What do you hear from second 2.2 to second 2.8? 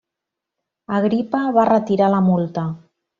multa.